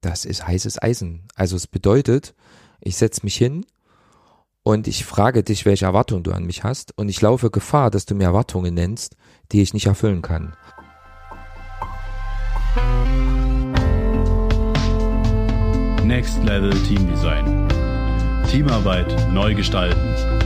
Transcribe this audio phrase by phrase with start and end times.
[0.00, 1.24] das ist heißes Eisen.
[1.34, 2.34] Also es bedeutet,
[2.80, 3.66] ich setze mich hin
[4.62, 8.06] und ich frage dich, welche Erwartungen du an mich hast und ich laufe Gefahr, dass
[8.06, 9.16] du mir Erwartungen nennst,
[9.52, 10.54] die ich nicht erfüllen kann.
[16.04, 17.68] Next Level Team Design.
[18.50, 20.37] Teamarbeit neu gestalten.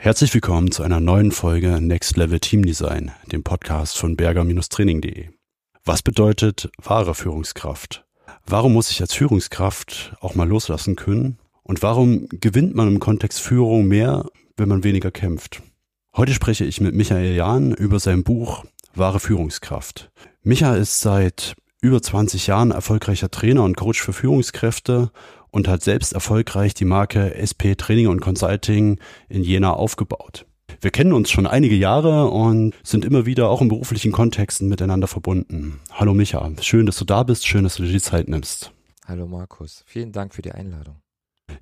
[0.00, 5.30] Herzlich willkommen zu einer neuen Folge Next Level Team Design, dem Podcast von berger-training.de.
[5.84, 8.06] Was bedeutet wahre Führungskraft?
[8.46, 11.40] Warum muss ich als Führungskraft auch mal loslassen können?
[11.64, 15.62] Und warum gewinnt man im Kontext Führung mehr, wenn man weniger kämpft?
[16.16, 20.12] Heute spreche ich mit Michael Jahn über sein Buch Wahre Führungskraft.
[20.44, 25.10] Micha ist seit über 20 Jahren erfolgreicher Trainer und Coach für Führungskräfte
[25.50, 28.98] und hat selbst erfolgreich die Marke SP Training und Consulting
[29.28, 30.46] in Jena aufgebaut.
[30.80, 35.08] Wir kennen uns schon einige Jahre und sind immer wieder auch in beruflichen Kontexten miteinander
[35.08, 35.80] verbunden.
[35.90, 38.72] Hallo Micha, schön, dass du da bist, schön, dass du dir die Zeit nimmst.
[39.06, 40.96] Hallo Markus, vielen Dank für die Einladung.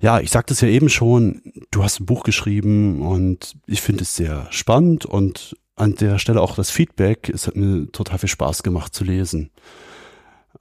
[0.01, 1.41] Ja, ich sagte es ja eben schon,
[1.71, 6.41] du hast ein Buch geschrieben und ich finde es sehr spannend und an der Stelle
[6.41, 7.29] auch das Feedback.
[7.29, 9.51] Es hat mir total viel Spaß gemacht zu lesen.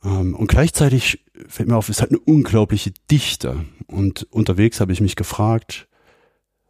[0.06, 3.64] Ähm, und gleichzeitig fällt mir auf, es hat eine unglaubliche Dichte.
[3.86, 5.88] Und unterwegs habe ich mich gefragt,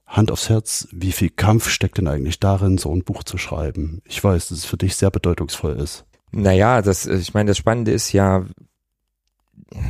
[0.06, 4.00] Hand aufs Herz, wie viel Kampf steckt denn eigentlich darin, so ein Buch zu schreiben?
[4.04, 6.04] Ich weiß, dass es für dich sehr bedeutungsvoll ist.
[6.32, 8.46] Naja, das, ich meine, das Spannende ist ja,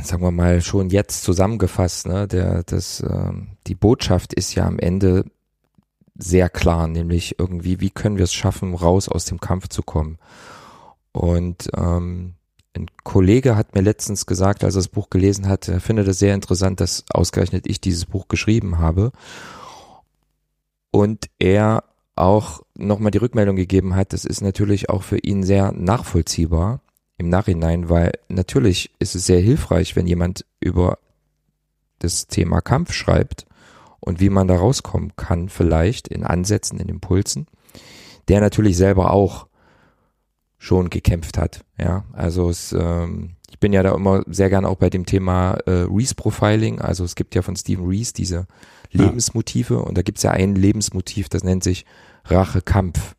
[0.03, 3.31] sagen wir mal, schon jetzt zusammengefasst, ne, der, das, äh,
[3.67, 5.25] die Botschaft ist ja am Ende
[6.15, 10.17] sehr klar, nämlich irgendwie, wie können wir es schaffen, raus aus dem Kampf zu kommen?
[11.11, 12.36] Und ähm,
[12.77, 16.19] ein Kollege hat mir letztens gesagt, als er das Buch gelesen hat, er findet es
[16.19, 19.11] sehr interessant, dass ausgerechnet ich dieses Buch geschrieben habe.
[20.91, 21.83] Und er
[22.15, 26.81] auch nochmal die Rückmeldung gegeben hat, das ist natürlich auch für ihn sehr nachvollziehbar
[27.17, 30.99] im Nachhinein, weil natürlich ist es sehr hilfreich, wenn jemand über
[31.99, 33.45] das Thema Kampf schreibt
[33.99, 37.47] und wie man da rauskommen kann, vielleicht in Ansätzen, in Impulsen,
[38.27, 39.47] der natürlich selber auch
[40.57, 41.63] schon gekämpft hat.
[41.77, 45.53] Ja, also es, ähm, ich bin ja da immer sehr gerne auch bei dem Thema
[45.65, 46.81] äh, Reese Profiling.
[46.81, 48.47] Also es gibt ja von Stephen Reese diese
[48.91, 49.79] Lebensmotive ja.
[49.81, 51.85] und da gibt's ja ein Lebensmotiv, das nennt sich
[52.25, 53.15] Rache Kampf.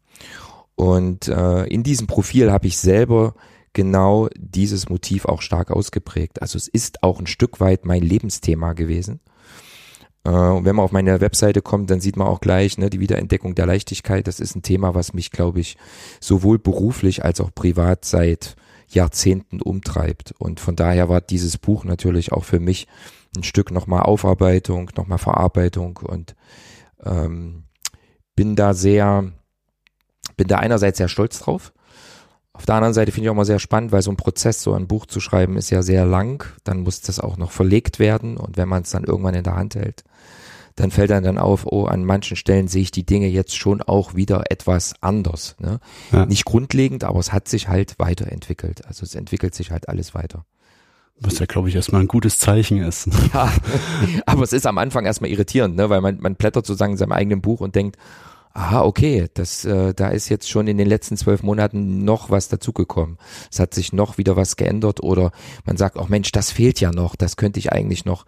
[0.75, 3.35] Und äh, in diesem Profil habe ich selber
[3.73, 6.43] genau dieses Motiv auch stark ausgeprägt.
[6.43, 9.21] Also es ist auch ein Stück weit mein Lebensthema gewesen.
[10.29, 13.01] Äh, und wenn man auf meine Webseite kommt, dann sieht man auch gleich ne, die
[13.01, 14.27] Wiederentdeckung der Leichtigkeit.
[14.27, 15.77] Das ist ein Thema, was mich, glaube ich,
[16.21, 18.57] sowohl beruflich als auch privat seit
[18.89, 20.35] Jahrzehnten umtreibt.
[20.39, 22.87] Und von daher war dieses Buch natürlich auch für mich
[23.37, 26.35] ein Stück nochmal Aufarbeitung, nochmal Verarbeitung und
[27.05, 27.65] ähm,
[28.35, 29.31] bin da sehr,
[30.37, 31.73] bin da einerseits sehr stolz drauf.
[32.59, 34.75] Auf der anderen Seite finde ich auch mal sehr spannend, weil so ein Prozess, so
[34.75, 36.45] ein Buch zu schreiben, ist ja sehr lang.
[36.65, 39.55] Dann muss das auch noch verlegt werden und wenn man es dann irgendwann in der
[39.55, 40.03] Hand hält,
[40.75, 43.81] dann fällt dann dann auf, oh, an manchen Stellen sehe ich die Dinge jetzt schon
[43.81, 45.55] auch wieder etwas anders.
[45.61, 45.79] Ne?
[46.11, 46.27] Ja.
[46.27, 48.85] Nicht grundlegend, aber es hat sich halt weiterentwickelt.
[48.87, 50.45] Also es entwickelt sich halt alles weiter.
[51.21, 53.09] Was ja, glaube ich, erstmal ein gutes Zeichen ist.
[53.35, 53.53] Ja,
[54.27, 55.91] aber es ist am Anfang erstmal irritierend, ne?
[55.91, 57.97] weil man, man blättert sozusagen in seinem eigenen Buch und denkt,
[58.53, 62.49] aha, okay, das, äh, da ist jetzt schon in den letzten zwölf Monaten noch was
[62.49, 63.19] dazugekommen.
[63.51, 65.33] Es hat sich noch wieder was geändert oder
[65.65, 68.27] man sagt auch, Mensch, das fehlt ja noch, das könnte ich eigentlich noch.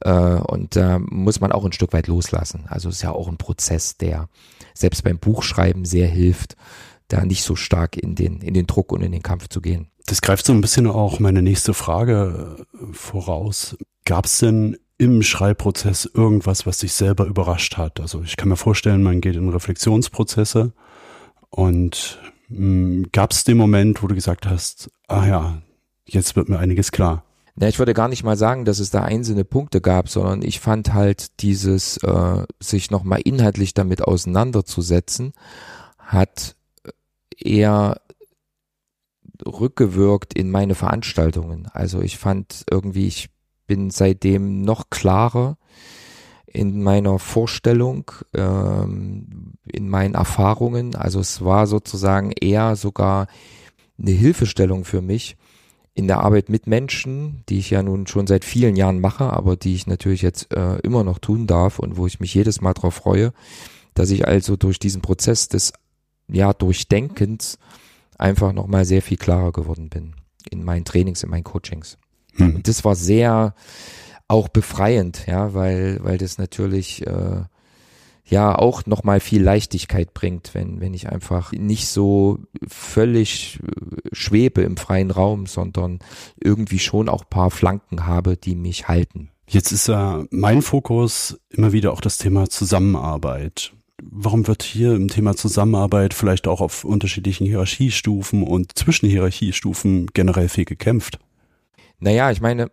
[0.00, 2.64] Äh, und da äh, muss man auch ein Stück weit loslassen.
[2.68, 4.28] Also es ist ja auch ein Prozess, der
[4.74, 6.56] selbst beim Buchschreiben sehr hilft,
[7.08, 9.88] da nicht so stark in den, in den Druck und in den Kampf zu gehen.
[10.06, 13.76] Das greift so ein bisschen auch meine nächste Frage äh, voraus.
[14.04, 17.98] Gab es denn im Schreibprozess irgendwas, was dich selber überrascht hat?
[17.98, 20.72] Also ich kann mir vorstellen, man geht in Reflexionsprozesse
[21.50, 25.62] und hm, gab es den Moment, wo du gesagt hast, ah ja,
[26.06, 27.24] jetzt wird mir einiges klar?
[27.56, 30.60] Na, ich würde gar nicht mal sagen, dass es da einzelne Punkte gab, sondern ich
[30.60, 35.32] fand halt dieses, äh, sich nochmal inhaltlich damit auseinanderzusetzen,
[35.98, 36.54] hat
[37.36, 38.00] eher
[39.44, 41.66] rückgewirkt in meine Veranstaltungen.
[41.72, 43.31] Also ich fand irgendwie, ich
[43.66, 45.56] bin seitdem noch klarer
[46.46, 50.94] in meiner Vorstellung, ähm, in meinen Erfahrungen.
[50.94, 53.26] Also es war sozusagen eher sogar
[53.98, 55.36] eine Hilfestellung für mich
[55.94, 59.56] in der Arbeit mit Menschen, die ich ja nun schon seit vielen Jahren mache, aber
[59.56, 62.72] die ich natürlich jetzt äh, immer noch tun darf und wo ich mich jedes Mal
[62.72, 63.32] darauf freue,
[63.94, 65.72] dass ich also durch diesen Prozess des
[66.28, 67.58] ja Durchdenkens
[68.16, 70.14] einfach nochmal sehr viel klarer geworden bin
[70.50, 71.98] in meinen Trainings, in meinen Coachings.
[72.36, 72.62] Hm.
[72.62, 73.54] Das war sehr
[74.28, 77.42] auch befreiend, ja, weil, weil das natürlich, äh,
[78.32, 84.62] ja auch nochmal viel Leichtigkeit bringt, wenn, wenn ich einfach nicht so völlig äh, schwebe
[84.62, 86.00] im freien Raum, sondern
[86.42, 89.28] irgendwie schon auch paar Flanken habe, die mich halten.
[89.48, 93.74] Jetzt ist ja mein Fokus immer wieder auch das Thema Zusammenarbeit.
[94.02, 100.48] Warum wird hier im Thema Zusammenarbeit vielleicht auch auf unterschiedlichen Hierarchiestufen und zwischen Hierarchiestufen generell
[100.48, 101.18] viel gekämpft?
[102.02, 102.68] Naja, ich meine,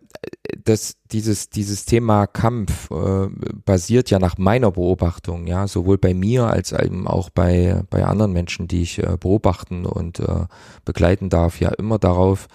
[0.64, 3.28] dass dieses, dieses Thema Kampf äh,
[3.64, 8.32] basiert ja nach meiner Beobachtung, ja, sowohl bei mir als eben auch bei, bei anderen
[8.32, 10.46] Menschen, die ich äh, beobachten und äh,
[10.84, 12.48] begleiten darf, ja immer darauf,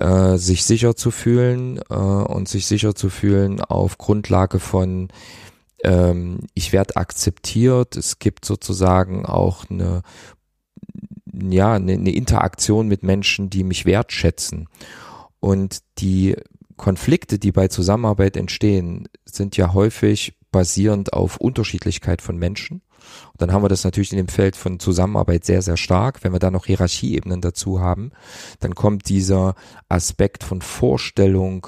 [0.00, 5.12] äh, sich sicher zu fühlen äh, und sich sicher zu fühlen auf Grundlage von
[5.84, 10.02] ähm, ich werde akzeptiert, es gibt sozusagen auch eine
[11.32, 14.68] ja, eine, eine Interaktion mit Menschen, die mich wertschätzen.
[15.44, 16.36] Und die
[16.78, 22.80] Konflikte, die bei Zusammenarbeit entstehen, sind ja häufig basierend auf Unterschiedlichkeit von Menschen.
[23.32, 26.24] Und dann haben wir das natürlich in dem Feld von Zusammenarbeit sehr, sehr stark.
[26.24, 28.12] Wenn wir da noch Hierarchieebenen dazu haben,
[28.60, 29.54] dann kommt dieser
[29.90, 31.66] Aspekt von Vorstellung,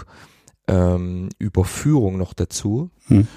[0.69, 2.88] ähm, Überführung noch dazu.
[3.08, 3.28] Hm.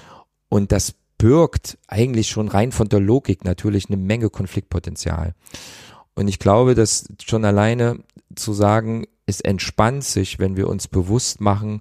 [0.48, 5.34] Und das birgt eigentlich schon rein von der Logik natürlich eine Menge Konfliktpotenzial.
[6.14, 7.98] Und ich glaube, dass schon alleine
[8.34, 11.80] zu sagen, es entspannt sich, wenn wir uns bewusst machen,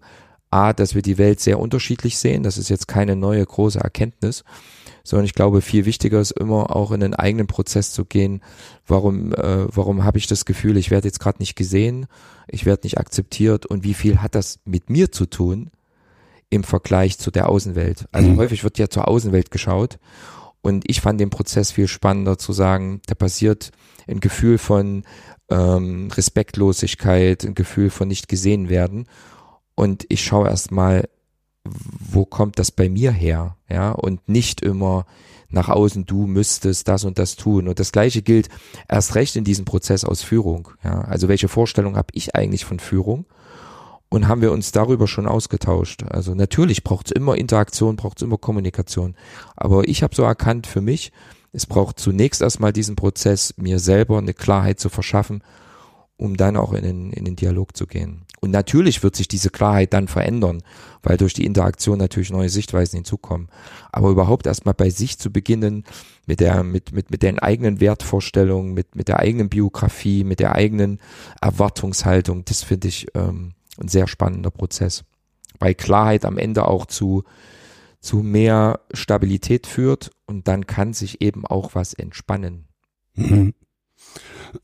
[0.51, 2.43] a, dass wir die Welt sehr unterschiedlich sehen.
[2.43, 4.43] Das ist jetzt keine neue große Erkenntnis,
[5.03, 8.41] sondern ich glaube, viel wichtiger ist immer auch in einen eigenen Prozess zu gehen.
[8.87, 12.07] Warum, äh, warum habe ich das Gefühl, ich werde jetzt gerade nicht gesehen,
[12.47, 15.69] ich werde nicht akzeptiert und wie viel hat das mit mir zu tun
[16.49, 18.07] im Vergleich zu der Außenwelt?
[18.11, 18.37] Also mhm.
[18.37, 19.99] häufig wird ja zur Außenwelt geschaut
[20.61, 23.71] und ich fand den Prozess viel spannender zu sagen, da passiert
[24.07, 25.03] ein Gefühl von
[25.49, 29.07] ähm, Respektlosigkeit, ein Gefühl von nicht gesehen werden.
[29.75, 31.09] Und ich schaue erstmal,
[31.63, 33.57] wo kommt das bei mir her?
[33.69, 35.05] Ja, und nicht immer
[35.49, 37.67] nach außen, du müsstest das und das tun.
[37.67, 38.49] Und das gleiche gilt
[38.87, 40.69] erst recht in diesem Prozess aus Führung.
[40.83, 43.25] Ja, also welche Vorstellung habe ich eigentlich von Führung?
[44.11, 46.03] Und haben wir uns darüber schon ausgetauscht.
[46.03, 49.15] Also natürlich braucht es immer Interaktion, braucht es immer Kommunikation.
[49.55, 51.11] Aber ich habe so erkannt für mich,
[51.51, 55.43] es braucht zunächst erstmal diesen Prozess, mir selber eine Klarheit zu verschaffen,
[56.17, 58.25] um dann auch in den, in den Dialog zu gehen.
[58.41, 60.63] Und natürlich wird sich diese Klarheit dann verändern,
[61.03, 63.49] weil durch die Interaktion natürlich neue Sichtweisen hinzukommen.
[63.91, 65.83] Aber überhaupt erstmal bei sich zu beginnen,
[66.25, 70.55] mit der, mit, mit, mit den eigenen Wertvorstellungen, mit, mit der eigenen Biografie, mit der
[70.55, 70.99] eigenen
[71.41, 75.03] Erwartungshaltung, das finde ich ähm, ein sehr spannender Prozess.
[75.57, 77.23] Bei Klarheit am Ende auch zu,
[77.99, 82.67] zu mehr Stabilität führt und dann kann sich eben auch was entspannen.
[83.15, 83.53] Mhm.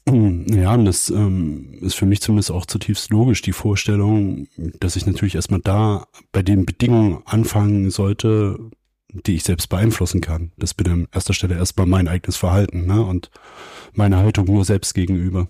[0.08, 4.48] Ja, und das ähm, ist für mich zumindest auch zutiefst logisch, die Vorstellung,
[4.80, 8.58] dass ich natürlich erstmal da bei den Bedingungen anfangen sollte,
[9.10, 10.52] die ich selbst beeinflussen kann.
[10.58, 13.06] Das bin an erster Stelle erstmal mein eigenes Verhalten ne?
[13.06, 13.30] und
[13.94, 15.48] meine Haltung nur selbst gegenüber.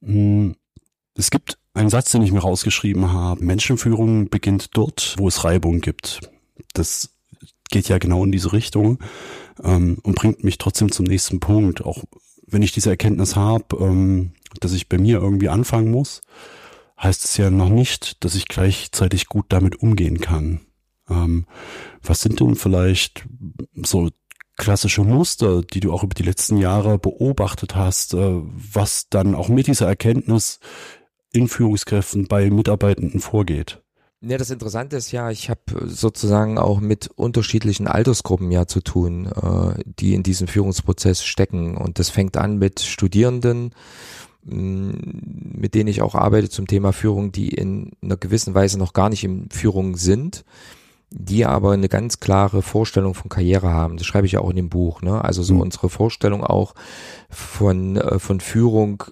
[0.00, 0.52] Mm,
[1.16, 3.44] es gibt einen Satz, den ich mir rausgeschrieben habe.
[3.44, 6.20] Menschenführung beginnt dort, wo es Reibung gibt.
[6.74, 7.10] Das
[7.70, 8.98] geht ja genau in diese Richtung
[9.62, 11.84] ähm, und bringt mich trotzdem zum nächsten Punkt.
[11.84, 12.04] Auch
[12.46, 16.20] wenn ich diese Erkenntnis habe, ähm, dass ich bei mir irgendwie anfangen muss,
[17.02, 20.60] heißt es ja noch nicht, dass ich gleichzeitig gut damit umgehen kann.
[21.08, 21.46] Ähm,
[22.02, 23.26] was sind denn vielleicht
[23.74, 24.10] so
[24.56, 29.48] klassische Muster, die du auch über die letzten Jahre beobachtet hast, äh, was dann auch
[29.48, 30.60] mit dieser Erkenntnis
[31.32, 33.81] in Führungskräften bei Mitarbeitenden vorgeht?
[34.24, 39.26] Ja, das Interessante ist ja, ich habe sozusagen auch mit unterschiedlichen Altersgruppen ja zu tun,
[39.26, 41.76] äh, die in diesem Führungsprozess stecken.
[41.76, 43.74] Und das fängt an mit Studierenden,
[44.44, 44.90] mm,
[45.58, 49.08] mit denen ich auch arbeite zum Thema Führung, die in einer gewissen Weise noch gar
[49.08, 50.44] nicht in Führung sind,
[51.10, 53.96] die aber eine ganz klare Vorstellung von Karriere haben.
[53.96, 55.02] Das schreibe ich ja auch in dem Buch.
[55.02, 55.24] Ne?
[55.24, 55.62] Also so mhm.
[55.62, 56.74] unsere Vorstellung auch
[57.28, 59.02] von, äh, von Führung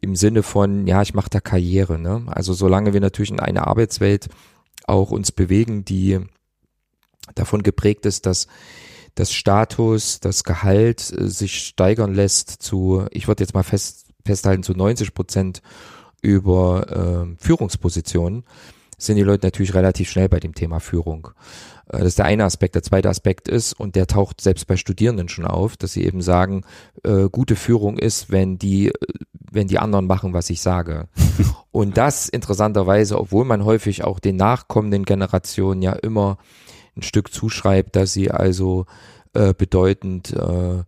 [0.00, 1.98] im Sinne von, ja, ich mache da Karriere.
[1.98, 2.24] Ne?
[2.26, 4.28] Also solange wir natürlich in einer Arbeitswelt
[4.86, 6.20] auch uns bewegen, die
[7.34, 8.46] davon geprägt ist, dass
[9.14, 14.62] das Status, das Gehalt äh, sich steigern lässt zu, ich würde jetzt mal fest, festhalten,
[14.62, 15.62] zu 90 Prozent
[16.22, 18.44] über äh, Führungspositionen,
[18.98, 21.30] sind die Leute natürlich relativ schnell bei dem Thema Führung.
[21.92, 22.74] Äh, das ist der eine Aspekt.
[22.74, 26.22] Der zweite Aspekt ist, und der taucht selbst bei Studierenden schon auf, dass sie eben
[26.22, 26.64] sagen,
[27.04, 28.92] äh, gute Führung ist, wenn die, äh,
[29.50, 31.08] wenn die anderen machen, was ich sage.
[31.70, 36.38] und das interessanterweise, obwohl man häufig auch den nachkommenden Generationen ja immer
[36.96, 38.86] ein Stück zuschreibt, dass sie also
[39.32, 40.82] äh, bedeutend äh,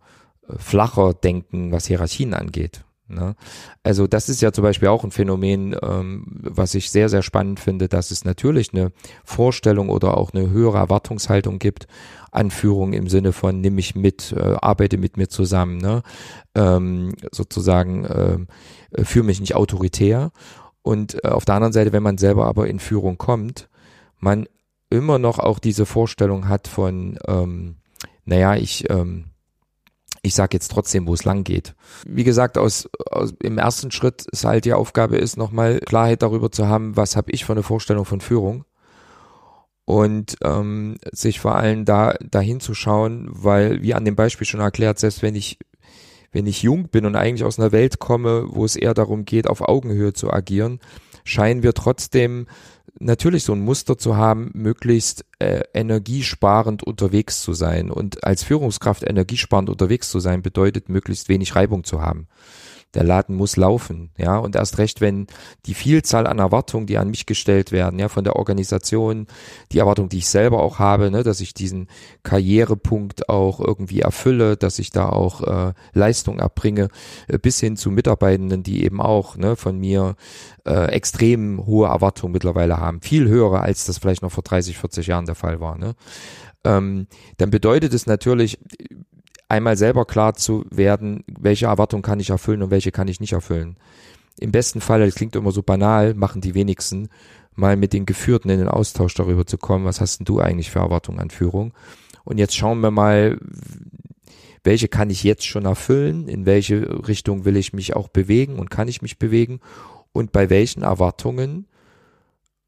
[0.57, 2.83] flacher denken, was Hierarchien angeht.
[3.13, 3.35] Ne?
[3.83, 7.59] Also das ist ja zum Beispiel auch ein Phänomen, ähm, was ich sehr, sehr spannend
[7.59, 8.91] finde, dass es natürlich eine
[9.23, 11.87] Vorstellung oder auch eine höhere Erwartungshaltung gibt
[12.31, 16.01] an Führung im Sinne von nimm mich mit, äh, arbeite mit mir zusammen, ne?
[16.55, 20.31] ähm, sozusagen äh, führe mich nicht autoritär.
[20.81, 23.69] Und äh, auf der anderen Seite, wenn man selber aber in Führung kommt,
[24.19, 24.47] man
[24.89, 27.75] immer noch auch diese Vorstellung hat von, ähm,
[28.25, 29.25] naja, ich ähm,
[30.23, 31.75] ich sage jetzt trotzdem, wo es lang geht.
[32.07, 36.49] Wie gesagt, aus, aus im ersten Schritt ist halt die Aufgabe ist, nochmal Klarheit darüber
[36.49, 38.63] zu haben, was habe ich für eine Vorstellung von Führung
[39.85, 44.61] und ähm, sich vor allem da dahin zu schauen, weil wie an dem Beispiel schon
[44.61, 45.59] erklärt, selbst wenn ich
[46.31, 49.47] wenn ich jung bin und eigentlich aus einer Welt komme, wo es eher darum geht,
[49.47, 50.79] auf Augenhöhe zu agieren,
[51.25, 52.47] scheinen wir trotzdem
[52.99, 57.91] natürlich so ein Muster zu haben, möglichst äh, energiesparend unterwegs zu sein.
[57.91, 62.27] Und als Führungskraft energiesparend unterwegs zu sein, bedeutet möglichst wenig Reibung zu haben
[62.93, 65.27] der Laden muss laufen, ja, und erst recht, wenn
[65.65, 69.27] die Vielzahl an Erwartungen, die an mich gestellt werden, ja, von der Organisation,
[69.71, 71.87] die Erwartung, die ich selber auch habe, ne, dass ich diesen
[72.23, 76.89] Karrierepunkt auch irgendwie erfülle, dass ich da auch äh, Leistung erbringe,
[77.27, 80.15] äh, bis hin zu Mitarbeitenden, die eben auch ne, von mir
[80.65, 85.07] äh, extrem hohe Erwartungen mittlerweile haben, viel höhere, als das vielleicht noch vor 30, 40
[85.07, 85.95] Jahren der Fall war, ne.
[86.65, 87.07] Ähm,
[87.37, 88.57] dann bedeutet es natürlich,
[89.53, 93.33] einmal selber klar zu werden, welche Erwartungen kann ich erfüllen und welche kann ich nicht
[93.33, 93.77] erfüllen.
[94.39, 97.09] Im besten Fall, das klingt immer so banal, machen die wenigsten,
[97.55, 100.71] mal mit den Geführten in den Austausch darüber zu kommen, was hast denn du eigentlich
[100.71, 101.73] für Erwartungen an Führung?
[102.23, 103.37] Und jetzt schauen wir mal,
[104.63, 108.71] welche kann ich jetzt schon erfüllen, in welche Richtung will ich mich auch bewegen und
[108.71, 109.59] kann ich mich bewegen
[110.13, 111.67] und bei welchen Erwartungen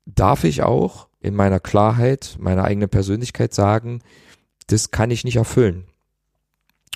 [0.06, 4.01] darf ich auch in meiner Klarheit, meiner eigenen Persönlichkeit sagen,
[4.68, 5.86] das kann ich nicht erfüllen.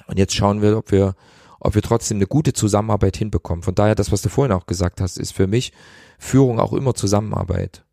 [0.10, 1.16] Und jetzt schauen wir, ob wir,
[1.60, 3.62] ob wir trotzdem eine gute Zusammenarbeit hinbekommen.
[3.62, 5.72] Von daher, das, was du vorhin auch gesagt hast, ist für mich
[6.18, 7.84] Führung auch immer Zusammenarbeit.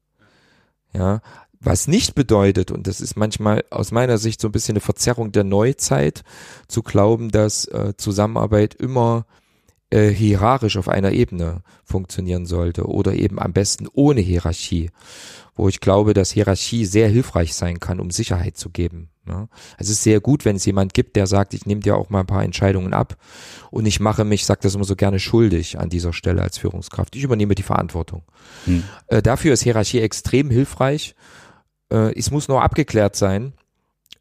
[0.95, 1.21] Ja,
[1.61, 5.31] was nicht bedeutet, und das ist manchmal aus meiner Sicht so ein bisschen eine Verzerrung
[5.31, 6.25] der Neuzeit,
[6.69, 9.27] zu glauben, dass äh, Zusammenarbeit immer
[9.97, 14.91] äh, hierarchisch auf einer Ebene funktionieren sollte oder eben am besten ohne Hierarchie,
[15.55, 19.09] wo ich glaube, dass Hierarchie sehr hilfreich sein kann, um Sicherheit zu geben.
[19.27, 19.49] Ja.
[19.79, 22.21] Es ist sehr gut, wenn es jemand gibt, der sagt, ich nehme dir auch mal
[22.21, 23.17] ein paar Entscheidungen ab
[23.71, 26.59] und ich mache mich, ich sage das immer so gerne, schuldig an dieser Stelle als
[26.59, 27.17] Führungskraft.
[27.17, 28.23] Ich übernehme die Verantwortung.
[28.67, 28.85] Hm.
[29.07, 31.15] Äh, dafür ist Hierarchie extrem hilfreich.
[31.91, 33.55] Äh, es muss nur abgeklärt sein,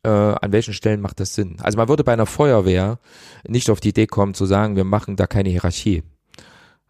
[0.05, 1.57] äh, an welchen Stellen macht das Sinn.
[1.61, 2.99] Also man würde bei einer Feuerwehr
[3.47, 6.03] nicht auf die Idee kommen zu sagen, wir machen da keine Hierarchie.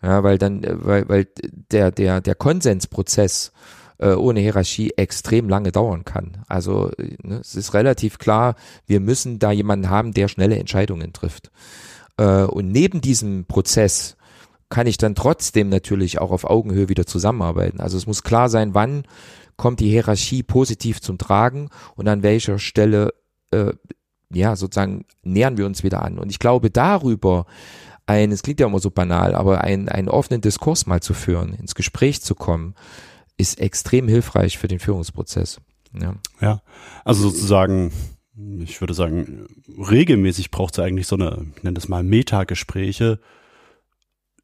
[0.01, 1.27] Ja, weil dann, äh, weil, weil
[1.71, 3.53] der, der, der Konsensprozess
[3.99, 6.43] äh, ohne Hierarchie extrem lange dauern kann.
[6.47, 8.55] Also ne, es ist relativ klar,
[8.85, 11.51] wir müssen da jemanden haben, der schnelle Entscheidungen trifft.
[12.17, 14.17] Äh, und neben diesem Prozess
[14.67, 17.79] kann ich dann trotzdem natürlich auch auf Augenhöhe wieder zusammenarbeiten.
[17.79, 19.03] Also es muss klar sein, wann
[19.57, 23.13] kommt die Hierarchie positiv zum Tragen und an welcher Stelle
[23.51, 23.73] äh,
[24.33, 26.19] ja sozusagen nähern wir uns wieder an.
[26.19, 27.45] Und ich glaube darüber
[28.05, 31.53] ein, es klingt ja immer so banal, aber einen, einen offenen Diskurs mal zu führen,
[31.53, 32.75] ins Gespräch zu kommen,
[33.37, 35.59] ist extrem hilfreich für den Führungsprozess.
[35.99, 36.61] Ja, ja
[37.03, 37.91] also sozusagen,
[38.59, 43.19] ich würde sagen, regelmäßig braucht es eigentlich so eine, ich nenne das mal Metagespräche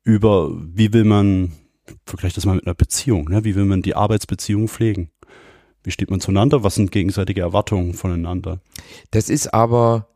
[0.03, 1.53] über, wie will man,
[2.05, 3.43] vergleich das mal mit einer Beziehung, ne?
[3.43, 5.12] wie will man die Arbeitsbeziehung pflegen?
[5.83, 6.63] Wie steht man zueinander?
[6.63, 8.60] Was sind gegenseitige Erwartungen voneinander?
[9.10, 10.07] Das ist aber,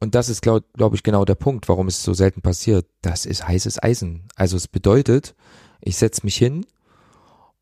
[0.00, 2.86] und das ist, glaube glaub ich, genau der Punkt, warum es so selten passiert.
[3.00, 4.24] Das ist heißes Eisen.
[4.34, 5.34] Also es bedeutet,
[5.80, 6.66] ich setze mich hin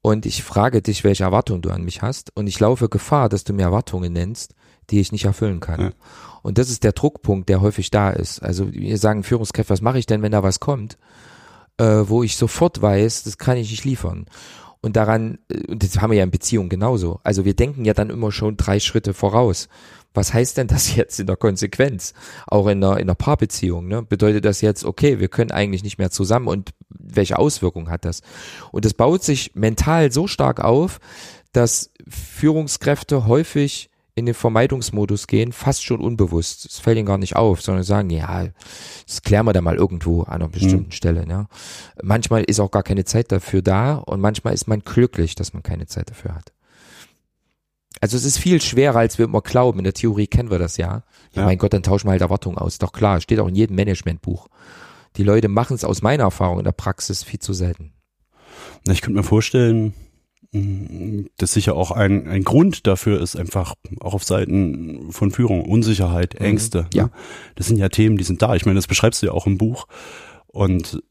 [0.00, 3.45] und ich frage dich, welche Erwartungen du an mich hast und ich laufe Gefahr, dass
[3.45, 4.54] du mir Erwartungen nennst,
[4.90, 5.81] die ich nicht erfüllen kann.
[5.81, 5.90] Ja.
[6.42, 8.42] Und das ist der Druckpunkt, der häufig da ist.
[8.42, 10.99] Also wir sagen Führungskräfte, was mache ich denn, wenn da was kommt,
[11.79, 14.26] äh, wo ich sofort weiß, das kann ich nicht liefern.
[14.81, 17.21] Und daran, äh, und das haben wir ja in Beziehungen genauso.
[17.25, 19.69] Also wir denken ja dann immer schon drei Schritte voraus
[20.14, 22.14] was heißt denn das jetzt in der Konsequenz?
[22.47, 24.02] Auch in einer, in einer Paarbeziehung, ne?
[24.02, 28.23] Bedeutet das jetzt, okay, wir können eigentlich nicht mehr zusammen und welche Auswirkungen hat das?
[28.71, 30.99] Und das baut sich mental so stark auf,
[31.52, 36.66] dass Führungskräfte häufig in den Vermeidungsmodus gehen, fast schon unbewusst.
[36.66, 38.49] Es fällt ihnen gar nicht auf, sondern sagen, ja,
[39.07, 40.92] das klären wir da mal irgendwo an einer bestimmten mhm.
[40.92, 41.26] Stelle.
[41.26, 41.47] Ne?
[42.02, 45.62] Manchmal ist auch gar keine Zeit dafür da und manchmal ist man glücklich, dass man
[45.62, 46.52] keine Zeit dafür hat.
[48.00, 49.78] Also es ist viel schwerer, als wir immer glauben.
[49.78, 51.04] In der Theorie kennen wir das ja.
[51.33, 51.45] Ja, ja.
[51.45, 52.78] mein Gott, dann tauschen wir halt Erwartungen aus.
[52.78, 54.49] Doch klar, steht auch in jedem Managementbuch.
[55.16, 57.92] Die Leute machen es aus meiner Erfahrung in der Praxis viel zu selten.
[58.87, 59.95] Na, ich könnte mir vorstellen,
[60.52, 66.38] dass sicher auch ein, ein Grund dafür ist, einfach auch auf Seiten von Führung, Unsicherheit,
[66.38, 66.47] mhm.
[66.47, 66.82] Ängste.
[66.82, 66.88] Mhm.
[66.94, 67.11] Ja.
[67.54, 68.54] Das sind ja Themen, die sind da.
[68.54, 69.87] Ich meine, das beschreibst du ja auch im Buch.
[70.47, 71.02] Und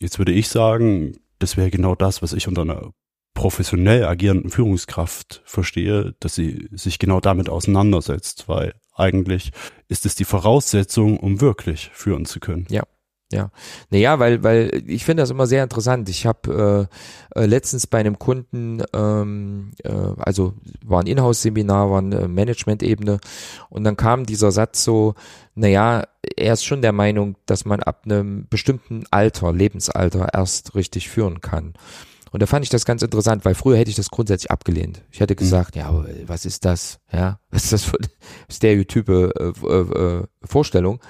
[0.00, 2.92] Jetzt würde ich sagen, das wäre genau das, was ich unter einer
[3.34, 9.50] professionell agierenden Führungskraft verstehe, dass sie sich genau damit auseinandersetzt, weil eigentlich
[9.88, 12.66] ist es die Voraussetzung, um wirklich führen zu können.
[12.68, 12.84] Ja.
[13.30, 13.50] Ja,
[13.90, 16.08] naja, weil, weil ich finde das immer sehr interessant.
[16.08, 16.88] Ich habe
[17.34, 23.20] äh, äh, letztens bei einem Kunden, ähm, äh, also war ein Inhouse-Seminar, war eine Management-Ebene
[23.68, 25.14] und dann kam dieser Satz so,
[25.54, 26.04] naja,
[26.36, 31.42] er ist schon der Meinung, dass man ab einem bestimmten Alter, Lebensalter erst richtig führen
[31.42, 31.74] kann.
[32.30, 35.02] Und da fand ich das ganz interessant, weil früher hätte ich das grundsätzlich abgelehnt.
[35.10, 35.38] Ich hätte mhm.
[35.38, 35.80] gesagt, mhm.
[35.80, 36.98] ja, was ist das?
[37.12, 38.08] Ja, was ist das für eine
[38.50, 41.00] stereotype äh, äh, Vorstellung?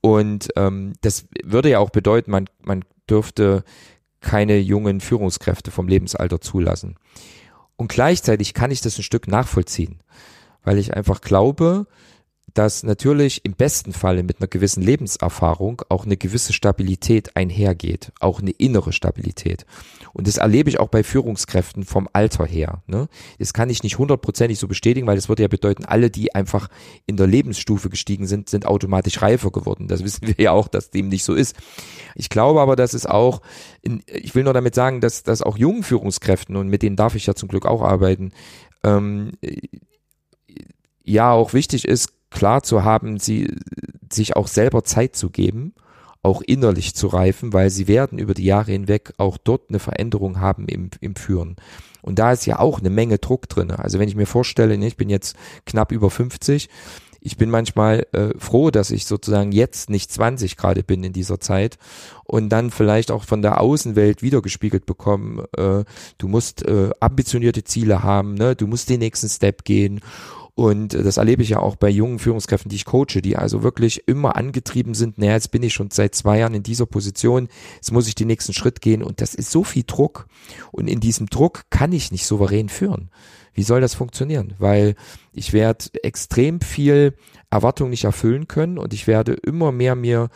[0.00, 3.64] Und ähm, das würde ja auch bedeuten, man, man dürfte
[4.20, 6.96] keine jungen Führungskräfte vom Lebensalter zulassen.
[7.76, 10.02] Und gleichzeitig kann ich das ein Stück nachvollziehen,
[10.64, 11.86] weil ich einfach glaube,
[12.58, 18.40] dass natürlich im besten Falle mit einer gewissen Lebenserfahrung auch eine gewisse Stabilität einhergeht, auch
[18.40, 19.64] eine innere Stabilität.
[20.12, 22.82] Und das erlebe ich auch bei Führungskräften vom Alter her.
[22.88, 23.06] Ne?
[23.38, 26.66] Das kann ich nicht hundertprozentig so bestätigen, weil das würde ja bedeuten, alle, die einfach
[27.06, 29.86] in der Lebensstufe gestiegen sind, sind automatisch reifer geworden.
[29.86, 31.54] Das wissen wir ja auch, dass dem nicht so ist.
[32.16, 33.40] Ich glaube aber, dass es auch,
[33.82, 37.14] in, ich will nur damit sagen, dass, dass auch jungen Führungskräften, und mit denen darf
[37.14, 38.32] ich ja zum Glück auch arbeiten,
[38.82, 39.30] ähm,
[41.04, 43.54] ja auch wichtig ist, klar zu haben, sie
[44.12, 45.74] sich auch selber Zeit zu geben,
[46.22, 50.40] auch innerlich zu reifen, weil sie werden über die Jahre hinweg auch dort eine Veränderung
[50.40, 51.56] haben im, im Führen.
[52.02, 53.70] Und da ist ja auch eine Menge Druck drin.
[53.70, 56.68] Also wenn ich mir vorstelle, ne, ich bin jetzt knapp über 50,
[57.20, 61.40] ich bin manchmal äh, froh, dass ich sozusagen jetzt nicht 20 gerade bin in dieser
[61.40, 61.76] Zeit
[62.24, 65.84] und dann vielleicht auch von der Außenwelt wiedergespiegelt bekommen, äh,
[66.18, 68.54] du musst äh, ambitionierte Ziele haben, ne?
[68.54, 70.00] du musst den nächsten Step gehen
[70.58, 74.08] und das erlebe ich ja auch bei jungen Führungskräften, die ich coache, die also wirklich
[74.08, 77.46] immer angetrieben sind, naja, jetzt bin ich schon seit zwei Jahren in dieser Position,
[77.76, 80.26] jetzt muss ich den nächsten Schritt gehen und das ist so viel Druck.
[80.72, 83.10] Und in diesem Druck kann ich nicht souverän führen.
[83.54, 84.54] Wie soll das funktionieren?
[84.58, 84.96] Weil
[85.32, 87.14] ich werde extrem viel
[87.50, 90.28] Erwartung nicht erfüllen können und ich werde immer mehr mir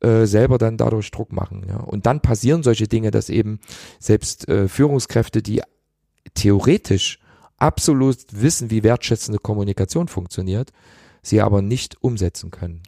[0.00, 1.64] äh, selber dann dadurch Druck machen.
[1.68, 1.76] Ja.
[1.76, 3.60] Und dann passieren solche Dinge, dass eben
[4.00, 5.62] selbst äh, Führungskräfte, die
[6.34, 7.20] theoretisch
[7.58, 10.70] absolut wissen, wie wertschätzende Kommunikation funktioniert,
[11.22, 12.82] sie aber nicht umsetzen können.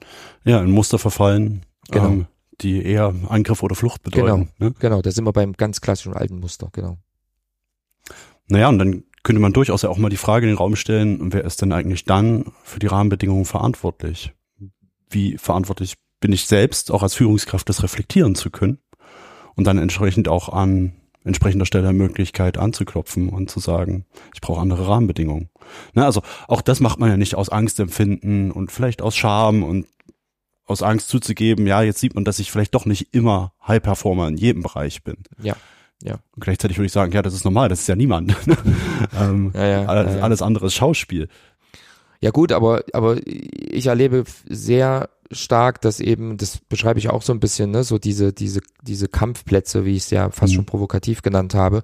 [0.44, 2.06] Ja, in Muster verfallen, genau.
[2.06, 2.26] ähm,
[2.60, 4.50] die eher Angriff oder Flucht bedeuten.
[4.58, 4.74] Genau, ne?
[4.78, 6.98] genau, da sind wir beim ganz klassischen alten Muster, genau.
[8.48, 11.32] Naja, und dann könnte man durchaus ja auch mal die Frage in den Raum stellen,
[11.32, 14.32] wer ist denn eigentlich dann für die Rahmenbedingungen verantwortlich?
[15.08, 18.78] Wie verantwortlich bin ich selbst, auch als Führungskraft, das reflektieren zu können
[19.56, 20.92] und dann entsprechend auch an
[21.24, 25.50] entsprechender Stelle Möglichkeit anzuklopfen und zu sagen, ich brauche andere Rahmenbedingungen.
[25.94, 29.86] Ne, also auch das macht man ja nicht aus Angstempfinden und vielleicht aus Scham und
[30.66, 34.28] aus Angst zuzugeben, ja, jetzt sieht man, dass ich vielleicht doch nicht immer High Performer
[34.28, 35.16] in jedem Bereich bin.
[35.42, 35.56] Ja.
[36.02, 36.14] Ja.
[36.34, 38.34] Und gleichzeitig würde ich sagen, ja, das ist normal, das ist ja niemand.
[39.20, 41.28] ähm, ja, ja, alles, ja, alles andere ist Schauspiel.
[42.20, 47.32] Ja gut, aber, aber ich erlebe sehr stark, dass eben, das beschreibe ich auch so
[47.32, 50.56] ein bisschen, ne, so diese, diese, diese Kampfplätze, wie ich es ja fast mhm.
[50.56, 51.82] schon provokativ genannt habe,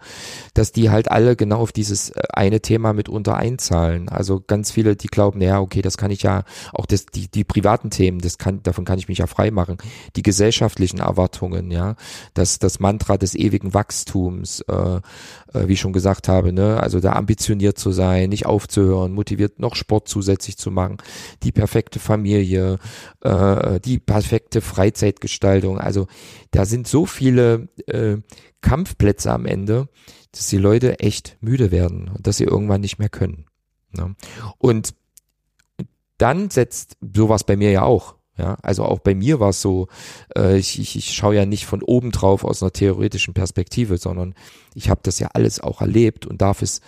[0.55, 4.09] dass die halt alle genau auf dieses äh, eine Thema mitunter einzahlen.
[4.09, 7.45] Also ganz viele, die glauben, ja, okay, das kann ich ja, auch das, die, die
[7.45, 9.79] privaten Themen, das kann, davon kann ich mich ja frei machen.
[10.17, 11.95] Die gesellschaftlichen Erwartungen, ja,
[12.35, 15.01] das, das Mantra des ewigen Wachstums, äh,
[15.57, 19.61] äh, wie ich schon gesagt habe, ne, also da ambitioniert zu sein, nicht aufzuhören, motiviert
[19.61, 20.97] noch Sport zusätzlich zu machen,
[21.45, 22.79] die perfekte Familie,
[23.23, 23.36] äh,
[23.85, 25.79] die perfekte Freizeitgestaltung.
[25.79, 26.07] Also
[26.51, 28.19] da sind so viele äh,
[28.61, 29.89] Kampfplätze am Ende,
[30.33, 33.47] dass die Leute echt müde werden und dass sie irgendwann nicht mehr können.
[33.93, 34.15] Ne?
[34.59, 34.95] Und
[36.19, 38.17] dann setzt sowas bei mir ja auch.
[38.39, 39.89] Ja, also auch bei mir war es so,
[40.37, 44.35] äh, ich, ich, ich schaue ja nicht von oben drauf aus einer theoretischen Perspektive, sondern
[44.75, 46.83] ich habe das ja alles auch erlebt und darf es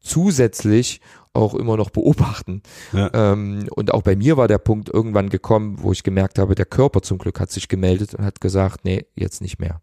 [0.00, 1.00] zusätzlich
[1.32, 2.62] auch immer noch beobachten.
[2.92, 3.10] Ja.
[3.14, 6.66] Ähm, und auch bei mir war der Punkt irgendwann gekommen, wo ich gemerkt habe, der
[6.66, 9.80] Körper zum Glück hat sich gemeldet und hat gesagt, nee, jetzt nicht mehr.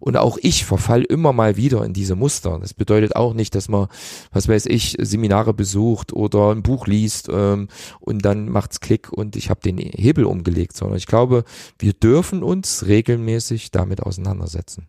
[0.00, 2.58] Und auch ich verfall immer mal wieder in diese Muster.
[2.58, 3.88] Das bedeutet auch nicht, dass man,
[4.32, 7.68] was weiß ich, Seminare besucht oder ein Buch liest ähm,
[8.00, 11.44] und dann macht's Klick und ich habe den Hebel umgelegt, sondern ich glaube,
[11.78, 14.88] wir dürfen uns regelmäßig damit auseinandersetzen.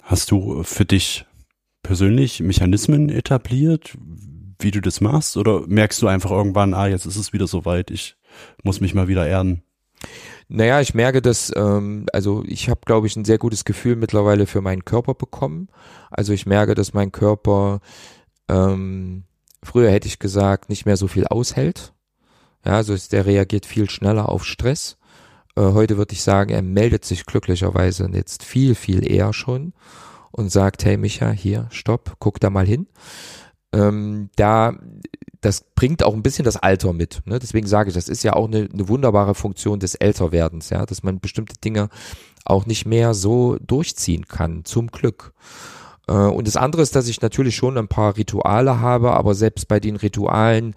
[0.00, 1.26] Hast du für dich
[1.82, 3.96] persönlich Mechanismen etabliert,
[4.58, 5.36] wie du das machst?
[5.36, 8.16] Oder merkst du einfach irgendwann, ah, jetzt ist es wieder soweit, ich
[8.62, 9.62] muss mich mal wieder erden?
[10.48, 14.46] Naja, ich merke dass, ähm, also ich habe, glaube ich, ein sehr gutes Gefühl mittlerweile
[14.46, 15.68] für meinen Körper bekommen.
[16.10, 17.80] Also ich merke, dass mein Körper,
[18.48, 19.24] ähm,
[19.62, 21.92] früher hätte ich gesagt, nicht mehr so viel aushält.
[22.64, 24.96] Ja, also der reagiert viel schneller auf Stress.
[25.54, 29.74] Äh, heute würde ich sagen, er meldet sich glücklicherweise jetzt viel, viel eher schon
[30.30, 32.86] und sagt, hey Micha, hier, stopp, guck da mal hin.
[33.72, 34.74] Ähm, da,
[35.40, 37.20] das bringt auch ein bisschen das Alter mit.
[37.26, 37.38] Ne?
[37.38, 41.02] Deswegen sage ich, das ist ja auch eine, eine wunderbare Funktion des Älterwerdens, ja, dass
[41.02, 41.88] man bestimmte Dinge
[42.44, 45.34] auch nicht mehr so durchziehen kann, zum Glück.
[46.08, 49.68] Äh, und das andere ist, dass ich natürlich schon ein paar Rituale habe, aber selbst
[49.68, 50.74] bei den Ritualen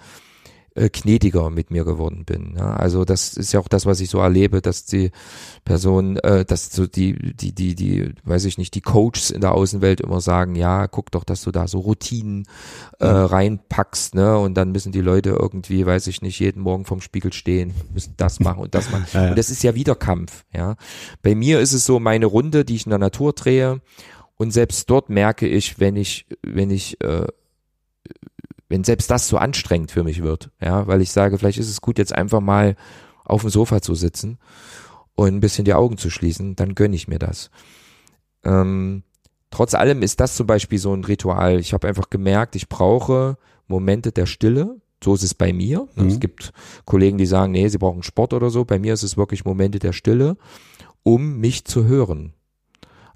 [0.75, 2.55] äh, gnädiger mit mir geworden bin.
[2.57, 2.73] Ja?
[2.73, 5.11] Also das ist ja auch das, was ich so erlebe, dass die
[5.65, 9.53] Person, äh, dass so die, die, die, die, weiß ich nicht, die Coaches in der
[9.53, 12.45] Außenwelt immer sagen, ja, guck doch, dass du da so Routinen
[12.99, 13.25] äh, mhm.
[13.25, 14.37] reinpackst, ne?
[14.37, 18.13] Und dann müssen die Leute irgendwie, weiß ich nicht, jeden Morgen vorm Spiegel stehen, müssen
[18.17, 19.01] das machen und das machen.
[19.13, 19.29] Ja, ja.
[19.31, 20.75] Und das ist ja wieder Kampf, ja.
[21.21, 23.81] Bei mir ist es so meine Runde, die ich in der Natur drehe.
[24.37, 27.25] Und selbst dort merke ich, wenn ich, wenn ich äh,
[28.71, 31.81] wenn selbst das so anstrengend für mich wird, ja, weil ich sage, vielleicht ist es
[31.81, 32.77] gut, jetzt einfach mal
[33.25, 34.39] auf dem Sofa zu sitzen
[35.13, 37.51] und ein bisschen die Augen zu schließen, dann gönne ich mir das.
[38.45, 39.03] Ähm,
[39.49, 41.59] trotz allem ist das zum Beispiel so ein Ritual.
[41.59, 44.77] Ich habe einfach gemerkt, ich brauche Momente der Stille.
[45.03, 45.89] So ist es bei mir.
[45.95, 46.07] Mhm.
[46.07, 46.53] Es gibt
[46.85, 48.63] Kollegen, die sagen, nee, sie brauchen Sport oder so.
[48.63, 50.37] Bei mir ist es wirklich Momente der Stille,
[51.03, 52.33] um mich zu hören.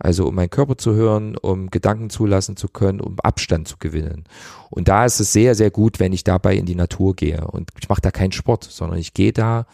[0.05, 4.25] Also um meinen Körper zu hören, um Gedanken zulassen zu können, um Abstand zu gewinnen.
[4.69, 7.47] Und da ist es sehr, sehr gut, wenn ich dabei in die Natur gehe.
[7.47, 9.65] Und ich mache da keinen Sport, sondern ich gehe da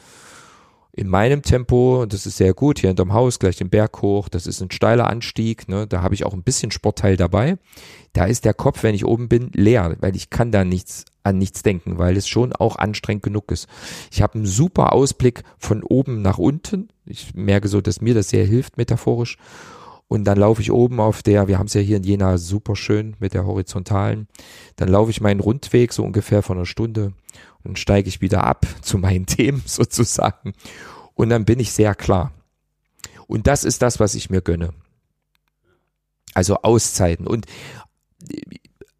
[0.94, 4.30] in meinem Tempo, und das ist sehr gut, hier hinterm Haus, gleich den Berg hoch,
[4.30, 7.58] das ist ein steiler Anstieg, ne, da habe ich auch ein bisschen Sportteil dabei.
[8.14, 11.38] Da ist der Kopf, wenn ich oben bin, leer, weil ich kann da nichts an
[11.38, 13.68] nichts denken, weil es schon auch anstrengend genug ist.
[14.12, 16.88] Ich habe einen super Ausblick von oben nach unten.
[17.06, 19.38] Ich merke so, dass mir das sehr hilft, metaphorisch.
[20.12, 22.76] Und dann laufe ich oben auf der, wir haben es ja hier in Jena super
[22.76, 24.28] schön mit der horizontalen.
[24.76, 27.14] Dann laufe ich meinen Rundweg so ungefähr von einer Stunde
[27.64, 30.52] und steige ich wieder ab zu meinen Themen sozusagen.
[31.14, 32.34] Und dann bin ich sehr klar.
[33.26, 34.74] Und das ist das, was ich mir gönne.
[36.34, 37.26] Also Auszeiten.
[37.26, 37.46] Und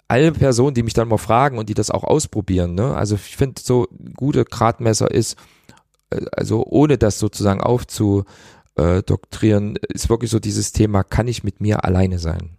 [0.08, 2.96] alle Personen, die mich dann mal fragen und die das auch ausprobieren, ne?
[2.96, 5.36] Also ich finde so gute Gradmesser ist,
[6.10, 8.24] äh, also ohne das sozusagen aufzu,
[8.82, 12.58] äh, doktrieren, ist wirklich so dieses Thema, kann ich mit mir alleine sein?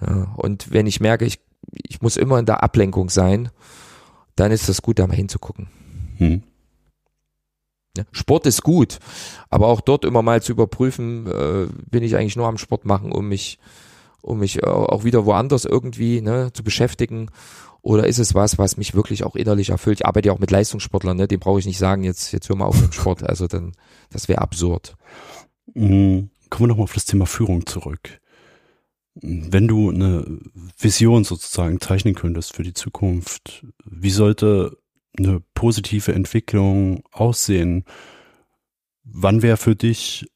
[0.00, 1.40] Ja, und wenn ich merke, ich,
[1.72, 3.50] ich muss immer in der Ablenkung sein,
[4.36, 5.68] dann ist das gut, da mal hinzugucken.
[6.16, 6.42] Hm.
[8.12, 8.98] Sport ist gut,
[9.50, 13.10] aber auch dort immer mal zu überprüfen, äh, bin ich eigentlich nur am Sport machen,
[13.10, 13.58] um mich,
[14.22, 17.30] um mich auch wieder woanders irgendwie ne, zu beschäftigen
[17.88, 20.00] oder ist es was, was mich wirklich auch innerlich erfüllt?
[20.00, 21.26] Ich arbeite ja auch mit Leistungssportlern, ne?
[21.26, 23.22] dem brauche ich nicht sagen, jetzt, jetzt hör mal auf mit dem Sport.
[23.22, 23.72] Also dann,
[24.10, 24.94] das wäre absurd.
[25.72, 26.28] Mhm.
[26.50, 28.20] Kommen wir nochmal auf das Thema Führung zurück.
[29.14, 30.38] Wenn du eine
[30.78, 34.76] Vision sozusagen zeichnen könntest für die Zukunft, wie sollte
[35.16, 37.86] eine positive Entwicklung aussehen?
[39.02, 40.26] Wann wäre für dich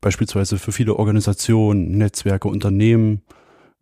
[0.00, 3.22] beispielsweise für viele Organisationen, Netzwerke, Unternehmen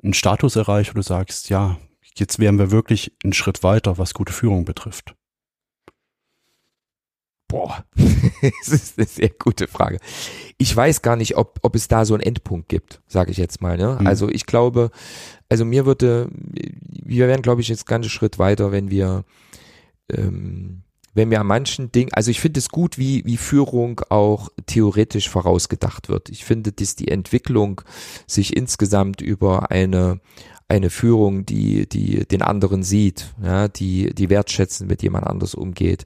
[0.04, 1.78] ein Status erreicht, wo du sagst, ja,
[2.20, 5.14] jetzt wären wir wirklich einen Schritt weiter, was gute Führung betrifft?
[7.48, 9.98] Boah, das ist eine sehr gute Frage.
[10.58, 13.62] Ich weiß gar nicht, ob, ob es da so einen Endpunkt gibt, sage ich jetzt
[13.62, 13.78] mal.
[13.78, 13.96] Ne?
[13.98, 14.06] Mhm.
[14.06, 14.90] Also ich glaube,
[15.48, 19.24] also mir würde, wir wären, glaube ich, jetzt ganz einen Schritt weiter, wenn wir,
[20.12, 20.82] ähm,
[21.14, 25.30] wenn wir an manchen Dingen, also ich finde es gut, wie, wie Führung auch theoretisch
[25.30, 26.28] vorausgedacht wird.
[26.28, 27.80] Ich finde, dass die Entwicklung
[28.26, 30.20] sich insgesamt über eine,
[30.68, 36.04] eine Führung, die, die den anderen sieht, ja, die, die wertschätzend mit jemand anders umgeht,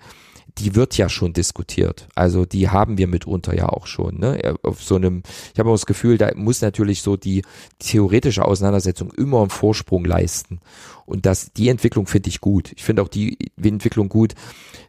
[0.58, 2.08] die wird ja schon diskutiert.
[2.14, 4.18] Also die haben wir mitunter ja auch schon.
[4.18, 4.54] Ne?
[4.62, 5.22] Auf so einem,
[5.52, 7.42] ich habe auch das Gefühl, da muss natürlich so die
[7.78, 10.60] theoretische Auseinandersetzung immer einen Vorsprung leisten.
[11.06, 12.72] Und das, die Entwicklung finde ich gut.
[12.76, 14.34] Ich finde auch die Entwicklung gut,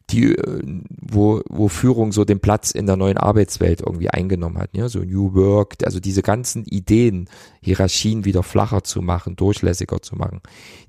[0.09, 4.69] die, äh, wo, wo Führung so den Platz in der neuen Arbeitswelt irgendwie eingenommen hat,
[4.73, 7.29] ja, so New Work, also diese ganzen Ideen,
[7.61, 10.41] Hierarchien wieder flacher zu machen, durchlässiger zu machen,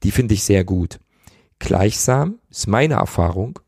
[0.02, 0.98] die finde ich sehr gut.
[1.58, 3.58] Gleichsam ist meine Erfahrung,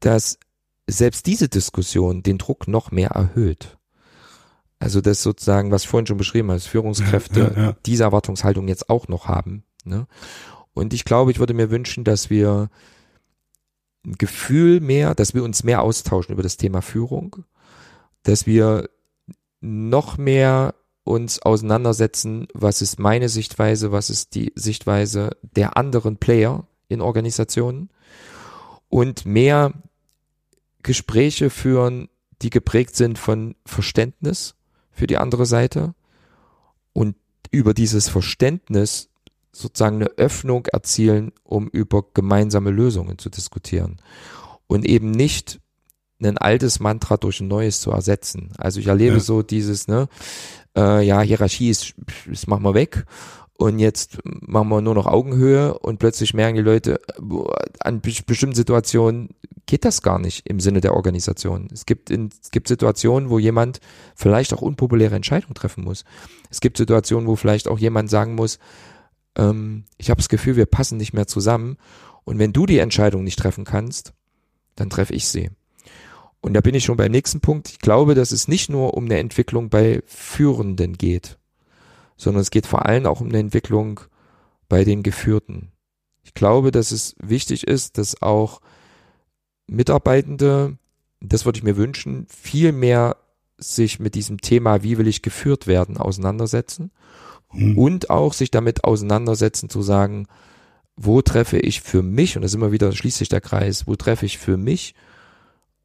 [0.00, 0.38] dass
[0.86, 3.78] selbst diese Diskussion den Druck noch mehr erhöht.
[4.78, 7.76] Also das sozusagen, was ich vorhin schon beschrieben habe, dass Führungskräfte ja, ja, ja.
[7.86, 9.64] diese Erwartungshaltung jetzt auch noch haben.
[9.84, 10.06] Ne?
[10.74, 12.68] Und ich glaube, ich würde mir wünschen, dass wir
[14.04, 17.44] ein Gefühl mehr, dass wir uns mehr austauschen über das Thema Führung,
[18.22, 18.90] dass wir
[19.60, 26.66] noch mehr uns auseinandersetzen, was ist meine Sichtweise, was ist die Sichtweise der anderen Player
[26.88, 27.90] in Organisationen
[28.88, 29.72] und mehr
[30.82, 32.08] Gespräche führen,
[32.42, 34.54] die geprägt sind von Verständnis
[34.92, 35.94] für die andere Seite
[36.92, 37.16] und
[37.50, 39.10] über dieses Verständnis
[39.54, 43.96] sozusagen eine Öffnung erzielen, um über gemeinsame Lösungen zu diskutieren.
[44.66, 45.60] und eben nicht
[46.22, 48.50] ein altes Mantra durch ein neues zu ersetzen.
[48.56, 49.20] Also ich erlebe Ja.
[49.20, 50.08] so dieses, ne,
[50.74, 51.94] äh, ja, Hierarchie ist,
[52.26, 53.04] das machen wir weg
[53.58, 56.98] und jetzt machen wir nur noch Augenhöhe und plötzlich merken die Leute,
[57.80, 59.34] an be- bestimmten Situationen
[59.66, 61.68] geht das gar nicht im Sinne der Organisation.
[61.70, 63.80] Es gibt, in, es gibt Situationen, wo jemand
[64.16, 66.04] vielleicht auch unpopuläre Entscheidungen treffen muss.
[66.50, 68.58] Es gibt Situationen, wo vielleicht auch jemand sagen muss,
[69.36, 71.76] ähm, ich habe das Gefühl, wir passen nicht mehr zusammen
[72.24, 74.12] und wenn du die Entscheidung nicht treffen kannst,
[74.76, 75.50] dann treffe ich sie.
[76.40, 77.70] Und da bin ich schon beim nächsten Punkt.
[77.70, 81.38] Ich glaube, dass es nicht nur um eine Entwicklung bei Führenden geht,
[82.16, 84.00] sondern es geht vor allem auch um eine Entwicklung
[84.68, 85.72] bei den Geführten.
[86.22, 88.60] Ich glaube, dass es wichtig ist, dass auch
[89.66, 90.76] Mitarbeitende,
[91.20, 93.16] das würde ich mir wünschen, viel mehr
[93.56, 96.90] sich mit diesem Thema, wie will ich geführt werden, auseinandersetzen
[97.54, 97.78] Hm.
[97.78, 100.26] und auch sich damit auseinandersetzen zu sagen,
[100.96, 103.96] wo treffe ich für mich, und das ist immer wieder, schließt sich der Kreis, wo
[103.96, 104.94] treffe ich für mich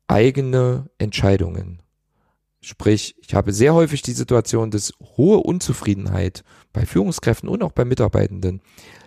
[0.07, 1.81] eigene Entscheidungen.
[2.61, 7.85] Sprich, ich habe sehr häufig die Situation, dass hohe Unzufriedenheit bei Führungskräften und auch bei
[7.85, 8.61] Mitarbeitenden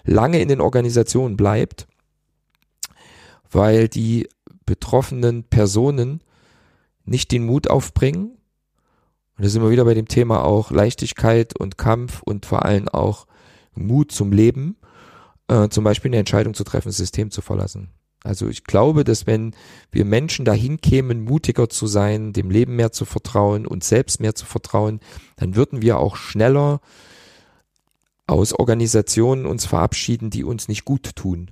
[0.04, 1.86] lange in den Organisationen bleibt,
[3.50, 4.28] weil die
[4.64, 6.22] betroffenen Personen
[7.04, 8.38] nicht den Mut aufbringen.
[9.36, 12.88] Und da sind wir wieder bei dem Thema auch Leichtigkeit und Kampf und vor allem
[12.88, 13.26] auch
[13.74, 14.76] Mut zum Leben,
[15.48, 17.88] äh, zum Beispiel eine Entscheidung zu treffen, das System zu verlassen.
[18.24, 19.54] Also ich glaube, dass wenn
[19.90, 24.34] wir Menschen dahin kämen, mutiger zu sein, dem Leben mehr zu vertrauen, uns selbst mehr
[24.34, 25.00] zu vertrauen,
[25.36, 26.80] dann würden wir auch schneller
[28.26, 31.50] aus Organisationen uns verabschieden, die uns nicht gut tun.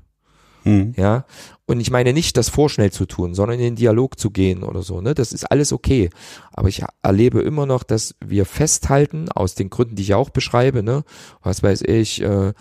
[0.65, 0.93] Hm.
[0.97, 1.25] Ja,
[1.67, 4.83] und ich meine nicht, das vorschnell zu tun, sondern in den Dialog zu gehen oder
[4.83, 5.15] so, ne?
[5.15, 6.11] Das ist alles okay.
[6.53, 10.83] Aber ich erlebe immer noch, dass wir festhalten, aus den Gründen, die ich auch beschreibe,
[10.83, 11.05] ne?
[11.43, 12.53] Was weiß ich, äh,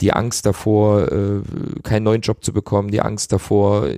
[0.00, 1.42] die Angst davor, äh,
[1.82, 3.88] keinen neuen Job zu bekommen, die Angst davor,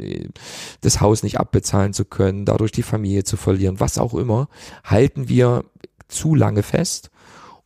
[0.81, 4.49] das Haus nicht abbezahlen zu können, dadurch die Familie zu verlieren, was auch immer,
[4.85, 5.65] halten wir
[6.09, 7.11] zu lange fest.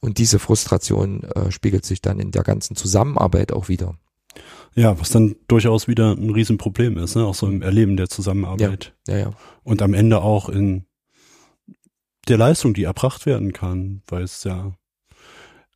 [0.00, 3.96] Und diese Frustration äh, spiegelt sich dann in der ganzen Zusammenarbeit auch wieder.
[4.74, 7.24] Ja, was dann durchaus wieder ein Riesenproblem ist, ne?
[7.24, 8.94] auch so im Erleben der Zusammenarbeit.
[9.08, 9.30] Ja, ja.
[9.64, 10.86] Und am Ende auch in
[12.28, 14.72] der Leistung, die erbracht werden kann, weil es ja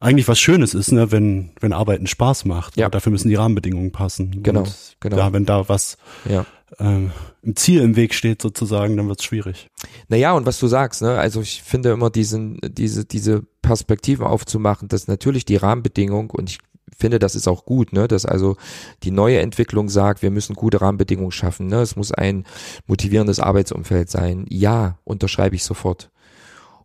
[0.00, 2.76] eigentlich was Schönes ist, ne, wenn, wenn Arbeiten Spaß macht.
[2.76, 2.86] Ja.
[2.86, 4.42] Aber dafür müssen die Rahmenbedingungen passen.
[4.42, 5.16] Genau, Und genau.
[5.16, 5.96] Ja, wenn da was
[6.28, 6.44] Ja.
[6.78, 7.10] ähm,
[7.42, 9.68] im Ziel im Weg steht sozusagen, dann wird's schwierig.
[10.08, 14.88] Naja, und was du sagst, ne, also ich finde immer diesen, diese, diese Perspektiven aufzumachen,
[14.88, 16.58] dass natürlich die Rahmenbedingung und ich
[16.96, 18.56] finde, das ist auch gut, ne, dass also
[19.02, 22.44] die neue Entwicklung sagt, wir müssen gute Rahmenbedingungen schaffen, ne, es muss ein
[22.86, 24.46] motivierendes Arbeitsumfeld sein.
[24.48, 26.10] Ja, unterschreibe ich sofort.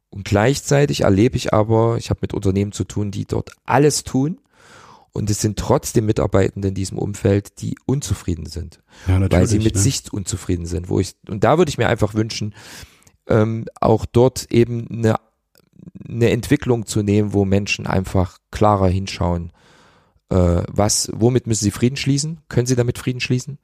[0.09, 4.39] Und gleichzeitig erlebe ich aber, ich habe mit Unternehmen zu tun, die dort alles tun
[5.11, 9.75] und es sind trotzdem Mitarbeitende in diesem Umfeld, die unzufrieden sind Ja, weil sie mit
[9.75, 9.81] ne?
[9.81, 10.89] sich unzufrieden sind.
[10.89, 12.55] Wo ich, und da würde ich mir einfach wünschen,
[13.27, 15.15] ähm, auch dort eben eine,
[16.07, 19.51] eine Entwicklung zu nehmen, wo Menschen einfach klarer hinschauen,
[20.29, 22.39] äh, was, womit müssen sie Frieden schließen?
[22.49, 23.57] Können sie damit Frieden schließen?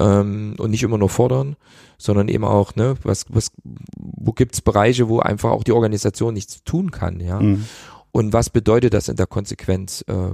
[0.00, 1.56] Ähm, und nicht immer nur fordern,
[1.96, 3.50] sondern eben auch, ne, was, was,
[3.96, 7.40] wo gibt's Bereiche, wo einfach auch die Organisation nichts tun kann, ja?
[7.40, 7.64] Mhm.
[8.12, 10.30] Und was bedeutet das in der Konsequenz, äh,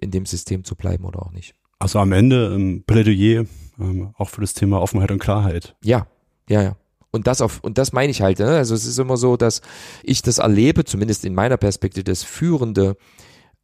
[0.00, 1.54] in dem System zu bleiben oder auch nicht?
[1.78, 3.44] Also am Ende ein Plädoyer
[3.78, 5.76] ähm, auch für das Thema Offenheit und Klarheit.
[5.82, 6.06] Ja,
[6.48, 6.76] ja, ja.
[7.10, 8.48] Und das auf, und das meine ich halt, ne?
[8.48, 9.62] Also es ist immer so, dass
[10.02, 12.96] ich das erlebe, zumindest in meiner Perspektive, dass Führende,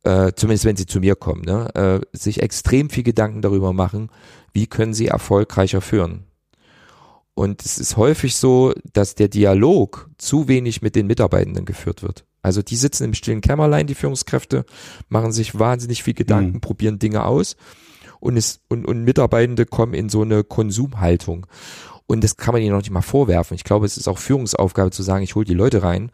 [0.04, 4.10] äh, zumindest wenn sie zu mir kommen, ne, äh, sich extrem viel Gedanken darüber machen,
[4.52, 6.24] wie können sie erfolgreicher führen.
[7.34, 12.24] Und es ist häufig so, dass der Dialog zu wenig mit den Mitarbeitenden geführt wird.
[12.42, 14.66] Also die sitzen im stillen Kämmerlein, die Führungskräfte,
[15.08, 16.60] machen sich wahnsinnig viel Gedanken, Mhm.
[16.60, 17.56] probieren Dinge aus
[18.20, 21.46] und, es, und, und Mitarbeitende kommen in so eine Konsumhaltung.
[22.06, 23.54] Und das kann man ihnen noch nicht mal vorwerfen.
[23.54, 26.12] Ich glaube, es ist auch Führungsaufgabe zu sagen, ich hole die Leute rein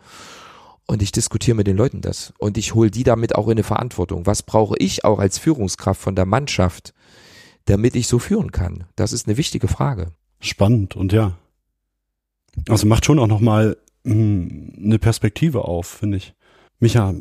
[0.87, 2.33] und ich diskutiere mit den Leuten das.
[2.39, 4.27] Und ich hole die damit auch in eine Verantwortung.
[4.27, 6.95] Was brauche ich auch als Führungskraft von der Mannschaft,
[7.67, 8.85] damit ich so führen kann?
[8.97, 10.13] Das ist eine wichtige Frage.
[10.41, 11.37] Spannend und ja.
[12.69, 16.35] Also macht schon auch nochmal eine Perspektive auf, finde ich.
[16.79, 17.15] Micha,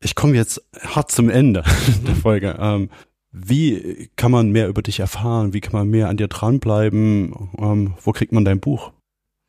[0.00, 1.64] ich komme jetzt hart zum Ende
[2.06, 2.56] der Folge.
[2.58, 2.90] Ähm,
[3.30, 5.52] wie kann man mehr über dich erfahren?
[5.52, 7.50] Wie kann man mehr an dir dranbleiben?
[7.58, 8.92] Ähm, wo kriegt man dein Buch?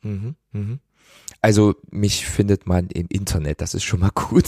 [0.01, 0.79] Mhm, mhm.
[1.45, 4.45] Also mich findet man im Internet, das ist schon mal gut.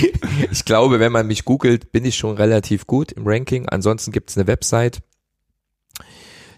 [0.50, 3.68] ich glaube, wenn man mich googelt, bin ich schon relativ gut im Ranking.
[3.68, 5.02] Ansonsten gibt es eine Website,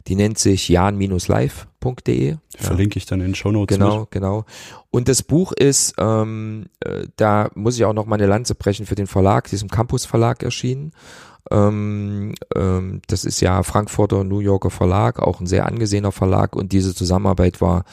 [0.07, 2.31] die nennt sich jan-live.de.
[2.31, 2.39] Ja.
[2.57, 3.77] Verlinke ich dann in den Show Notes.
[3.77, 4.45] Genau, genau.
[4.91, 8.87] Und das Buch ist, ähm, äh, da muss ich auch noch mal eine Lanze brechen
[8.87, 10.93] für den Verlag, diesem Campus Verlag erschienen.
[11.51, 16.71] Ähm, ähm, das ist ja Frankfurter New Yorker Verlag, auch ein sehr angesehener Verlag und
[16.71, 17.85] diese Zusammenarbeit war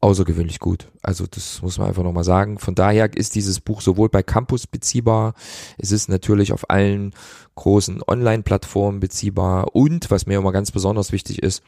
[0.00, 0.88] außergewöhnlich gut.
[1.02, 2.58] Also das muss man einfach nochmal sagen.
[2.58, 5.34] Von daher ist dieses Buch sowohl bei Campus beziehbar,
[5.76, 7.14] es ist natürlich auf allen
[7.56, 11.62] großen Online-Plattformen beziehbar und was mir immer ganz besonders wichtig ist,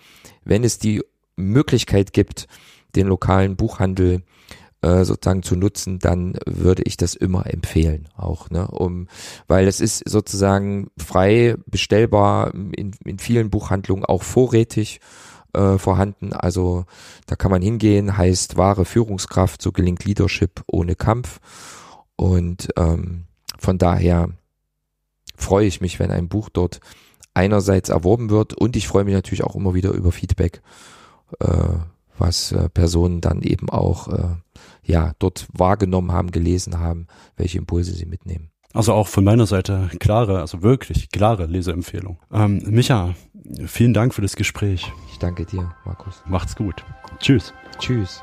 [0.44, 1.02] wenn es die
[1.36, 2.46] Möglichkeit gibt,
[2.94, 4.22] den lokalen Buchhandel
[4.82, 9.08] äh, sozusagen zu nutzen, dann würde ich das immer empfehlen, auch, ne, um,
[9.46, 15.00] weil es ist sozusagen frei bestellbar in, in vielen Buchhandlungen auch vorrätig
[15.54, 16.32] äh, vorhanden.
[16.32, 16.84] Also
[17.26, 21.40] da kann man hingehen, heißt wahre Führungskraft, so gelingt Leadership ohne Kampf.
[22.16, 23.24] Und ähm,
[23.58, 24.30] von daher
[25.36, 26.80] freue ich mich, wenn ein Buch dort
[27.34, 30.62] einerseits erworben wird und ich freue mich natürlich auch immer wieder über Feedback,
[31.38, 31.78] äh,
[32.18, 34.36] was äh, Personen dann eben auch äh,
[34.82, 38.50] ja dort wahrgenommen haben, gelesen haben, welche Impulse sie mitnehmen.
[38.72, 42.18] Also auch von meiner Seite klare, also wirklich klare Leseempfehlung.
[42.32, 43.14] Ähm, Micha,
[43.66, 44.92] vielen Dank für das Gespräch.
[45.10, 46.22] Ich danke dir, Markus.
[46.26, 46.84] Macht's gut.
[47.18, 47.52] Tschüss.
[47.78, 48.22] Tschüss.